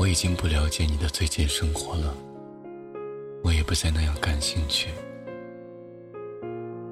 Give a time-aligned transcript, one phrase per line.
[0.00, 2.14] 我已经不了解你的最近生活了，
[3.44, 4.88] 我也不再那样感兴趣，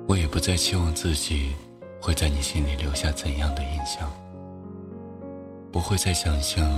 [0.07, 1.55] 我也不再期望自己
[2.03, 4.13] 会在你心里留下怎样的印象，
[5.73, 6.71] 不会再想象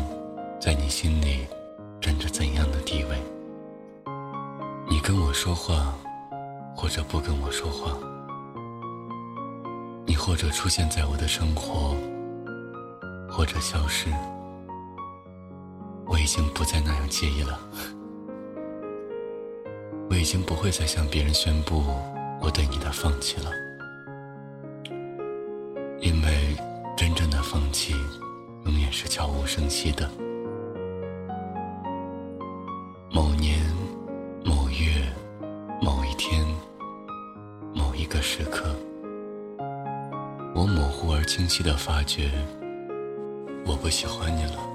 [0.61, 1.49] 在你心里
[2.01, 3.21] 占着怎样的地位。
[4.89, 5.93] 你跟我说话，
[6.77, 7.99] 或者不跟我说话，
[10.07, 11.97] 你或者出现在我的生活，
[13.29, 14.09] 或者消失。
[16.11, 17.57] 我已经不再那样介意了，
[20.11, 21.85] 我已经不会再向别人宣布
[22.41, 23.53] 我对你的放弃了，
[26.01, 26.57] 因为
[26.97, 27.95] 真正的放弃
[28.65, 30.11] 永远是悄无声息的。
[33.13, 33.61] 某年
[34.45, 34.91] 某月
[35.81, 36.45] 某一天
[37.73, 38.75] 某一个时刻，
[40.57, 42.33] 我模糊而清晰的发觉，
[43.65, 44.70] 我不喜欢你了。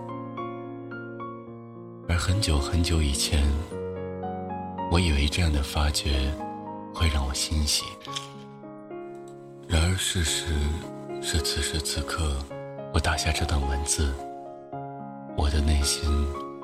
[2.15, 3.43] 而很久很久以前，
[4.89, 6.31] 我以为这样的发觉
[6.93, 7.83] 会让我欣喜。
[9.67, 10.53] 然而事实
[11.21, 12.37] 是，此时此刻，
[12.93, 14.13] 我打下这段文字，
[15.35, 16.09] 我的内心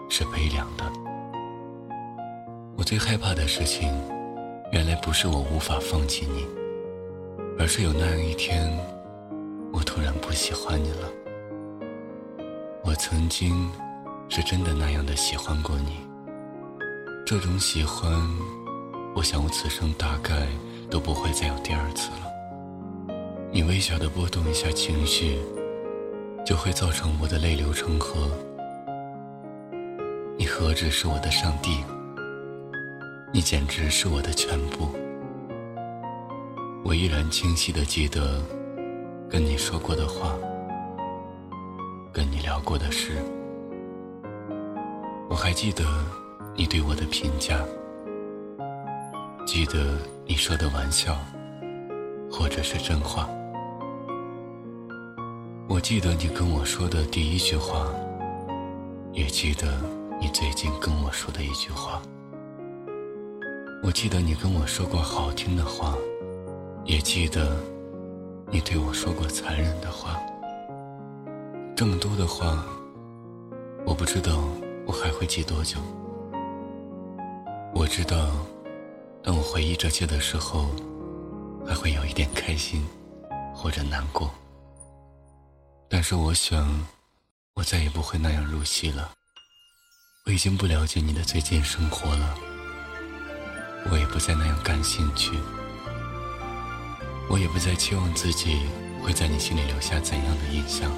[0.10, 0.86] 是悲凉的。
[2.78, 3.92] 我最害怕的事情，
[4.72, 6.48] 原来不是我无法放弃你，
[7.60, 8.72] 而是有那样一天，
[9.74, 11.10] 我突然不喜欢你了。
[12.86, 13.70] 我曾经。
[14.34, 15.98] 是真的那样的喜欢过你，
[17.26, 18.10] 这种喜欢，
[19.14, 20.48] 我想我此生大概
[20.90, 23.14] 都不会再有第二次了。
[23.52, 25.38] 你微小的波动一下情绪，
[26.46, 28.30] 就会造成我的泪流成河。
[30.38, 31.84] 你何止是我的上帝，
[33.34, 34.88] 你简直是我的全部。
[36.86, 38.42] 我依然清晰的记得
[39.30, 40.38] 跟你说过的话，
[42.14, 43.22] 跟你聊过的事。
[45.32, 45.86] 我还记得
[46.58, 47.58] 你对我的评价，
[49.46, 51.18] 记得你说的玩笑，
[52.30, 53.30] 或者是真话。
[55.70, 57.88] 我记得你跟我说的第一句话，
[59.14, 59.80] 也记得
[60.20, 62.02] 你最近跟我说的一句话。
[63.82, 65.96] 我记得你跟我说过好听的话，
[66.84, 67.56] 也记得
[68.50, 70.20] 你对我说过残忍的话。
[71.74, 72.66] 这么多的话，
[73.86, 74.38] 我不知道。
[74.92, 75.78] 我还会记多久？
[77.74, 78.30] 我知道，
[79.24, 80.70] 当我回忆这些的时候，
[81.66, 82.86] 还会有一点开心，
[83.56, 84.30] 或者难过。
[85.88, 86.86] 但是我想，
[87.54, 89.12] 我再也不会那样入戏了。
[90.26, 92.36] 我已经不了解你的最近生活了，
[93.90, 95.32] 我也不再那样感兴趣，
[97.30, 98.60] 我也不再期望自己
[99.02, 100.92] 会在你心里留下怎样的印象。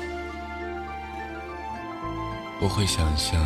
[2.60, 3.40] 我会想象。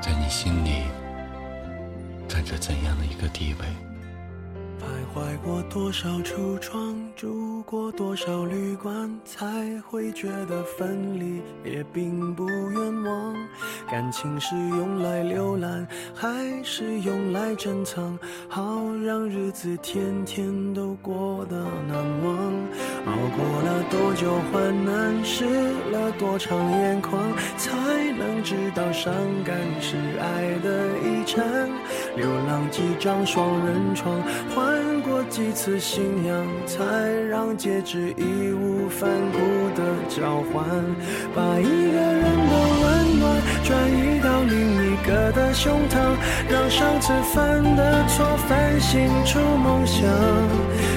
[0.00, 0.82] 在你心里，
[2.28, 3.66] 占着怎样的一个地位？
[4.78, 13.34] 徘徊过多少橱窗，住过多少旅馆，才会觉得分离也并不冤枉。
[13.90, 18.16] 感情是用来浏览，还是用来珍藏？
[18.48, 18.62] 好
[19.04, 21.56] 让日子天天都过得
[21.88, 22.36] 难忘。
[23.06, 25.46] 熬过了多久患难，湿
[25.90, 27.20] 了多长眼眶，
[27.56, 27.72] 才
[28.18, 29.12] 能知道伤
[29.44, 31.44] 感是爱的遗产。
[32.16, 34.22] 流浪几张双人床，
[34.54, 36.84] 换过几次信仰，才
[37.28, 39.38] 让戒指义无反顾
[39.76, 40.64] 的交换。
[41.34, 46.16] 把一个人的温暖转移到另一个的胸膛，
[46.48, 50.02] 让上次犯的错反省出梦想。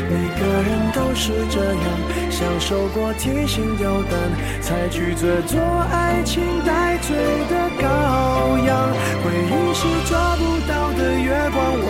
[0.10, 1.84] 每个人都是这样，
[2.32, 5.60] 享受过提心吊胆，才拒绝做
[5.92, 6.42] 爱情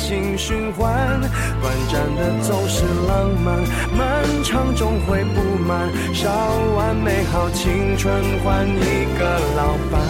[0.00, 1.20] 性循环。
[1.60, 3.60] 短暂的总是浪漫，
[3.96, 5.88] 漫长终会不满。
[6.14, 6.30] 烧
[6.74, 8.12] 完美好青春
[8.42, 9.22] 换一个
[9.56, 10.00] 老伴，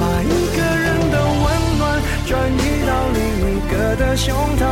[0.00, 1.44] 把一个人的温
[1.78, 4.62] 暖转移到另一个的胸膛，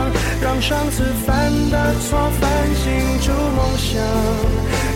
[0.41, 2.51] 让上次犯的错反
[2.83, 4.03] 省出梦想。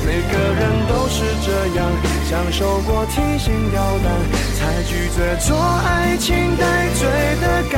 [0.04, 1.86] 每个人都是这样，
[2.28, 4.06] 享受过提心吊胆，
[4.58, 7.00] 才拒绝做爱情带罪
[7.40, 7.76] 的羔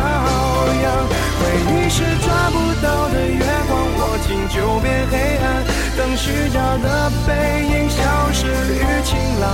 [0.65, 5.45] 回忆是抓不到的月光，握紧就变黑暗。
[5.97, 7.31] 等虚假的背
[7.67, 8.03] 影消
[8.33, 9.45] 失于晴朗，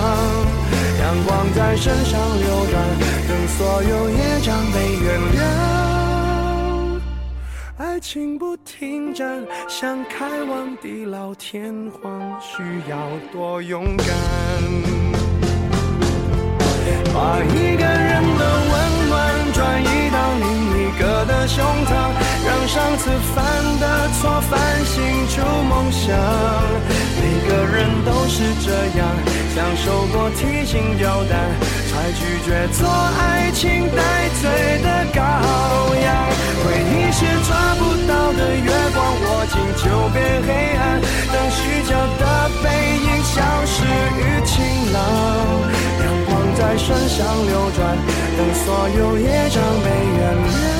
[1.01, 2.75] 阳光在身上流转，
[3.29, 5.39] 等所有业障被原谅。
[7.77, 12.97] 爱情不停站，想开往地老天荒，需要
[13.33, 15.00] 多勇敢。
[23.01, 23.41] 次犯
[23.81, 25.01] 的错反省
[25.33, 26.13] 出梦想。
[27.17, 28.69] 每个人都是这
[28.99, 29.09] 样，
[29.55, 31.33] 享受过提心吊胆，
[31.89, 34.45] 才拒绝做爱情带罪
[34.85, 35.19] 的羔
[35.97, 36.09] 羊。
[36.61, 41.01] 回忆是抓不到的月光，握紧就变黑暗。
[41.33, 42.69] 等虚假的背
[43.01, 43.83] 影消失
[44.21, 44.61] 于晴
[44.93, 45.01] 朗，
[46.05, 47.17] 阳光在身上
[47.47, 47.97] 流转，
[48.37, 49.89] 等所有业障被
[50.19, 50.80] 原谅。